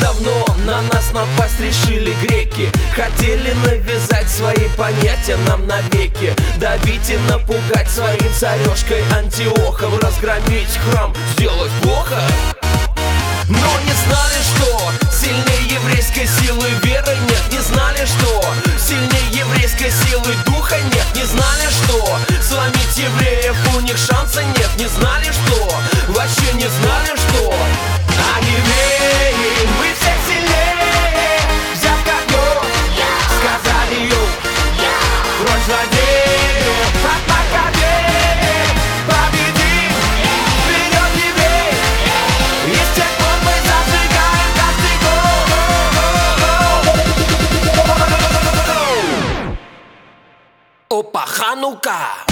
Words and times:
давно 0.00 0.46
на 0.64 0.82
нас 0.82 1.12
напасть 1.12 1.60
решили 1.60 2.14
греки. 2.22 2.70
Хотели 2.94 3.52
навязать 3.64 4.28
свои 4.28 4.68
понятия 4.76 5.36
нам 5.46 5.66
навеки. 5.66 6.34
Давить 6.58 7.10
и 7.10 7.16
напугать 7.28 7.90
своим 7.90 8.32
царешкой 8.38 9.02
Антиохом. 9.16 9.98
Разгромить 9.98 10.78
храм, 10.84 11.14
сделать 11.34 11.72
плохо. 11.82 12.20
Но 13.48 13.80
не 13.84 13.92
знали, 14.06 14.38
что 14.54 15.10
сильнее 15.10 15.74
еврейской 15.74 16.26
силы 16.26 16.68
веры 16.84 17.16
нет. 17.28 17.42
Не 17.50 17.58
знали, 17.58 18.04
что 18.06 18.44
сильнее 18.78 19.10
еврейской 19.32 19.90
силы 19.90 20.34
духа 20.46 20.76
нет. 20.94 21.06
Не 21.14 21.24
знали, 21.24 21.49
Opa 50.90 51.22
Hanukkah. 51.22 52.29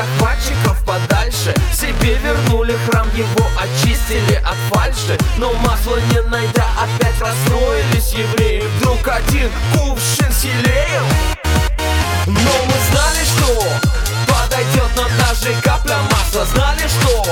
Захватчиков 0.00 0.82
подальше. 0.84 1.54
Себе 1.72 2.14
вернули 2.18 2.76
храм, 2.88 3.08
его 3.14 3.46
очистили 3.58 4.34
от 4.36 4.56
фальши. 4.70 5.18
Но 5.36 5.52
масло 5.54 5.96
не 6.12 6.22
найдя, 6.28 6.66
опять 6.78 7.20
расстроились 7.20 8.12
евреи. 8.12 8.62
Вдруг 8.78 9.06
один 9.08 9.50
кувшин 9.74 10.32
силеем 10.32 11.04
но 12.26 12.34
мы 12.34 12.74
знали, 12.90 13.24
что 13.24 13.64
подойдет 14.32 14.96
нам 14.96 15.10
даже 15.18 15.52
капля 15.62 15.98
масла. 16.10 16.44
Знали, 16.44 16.86
что 16.86 17.24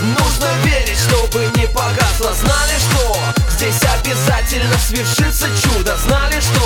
нужно 0.00 0.48
верить, 0.64 0.98
чтобы 0.98 1.44
не 1.56 1.66
погасло. 1.66 2.32
Знали, 2.32 2.76
что 2.78 3.18
здесь 3.50 3.82
обязательно 3.82 4.78
свершится 4.78 5.48
чудо. 5.60 5.96
Знали, 5.98 6.40
что, 6.40 6.65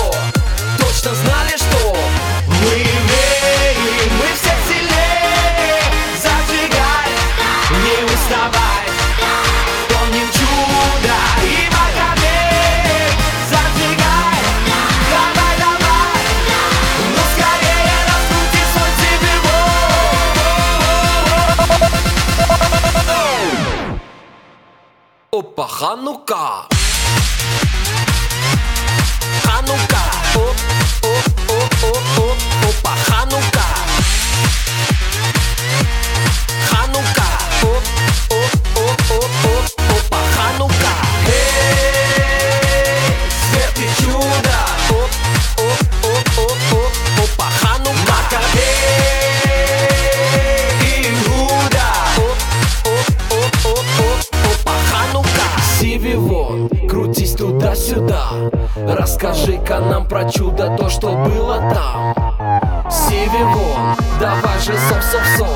Опа, 25.30 25.66
Ханука 25.66 26.66
Ханука 29.44 29.89
Туда-сюда 57.81 58.31
Расскажи-ка 58.75 59.79
нам 59.79 60.07
про 60.07 60.29
чудо, 60.29 60.75
то, 60.77 60.89
что 60.89 61.15
было 61.15 61.57
там. 61.73 62.91
Сиви 62.91 63.43
вон, 63.43 63.95
давай 64.19 64.59
же 64.59 64.73
соп-соп-соп 64.73 65.47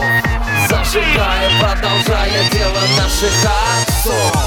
Зажигая, 0.69 1.49
продолжая 1.59 2.49
дело 2.51 2.81
наших 2.97 3.31
отцов 3.43 4.44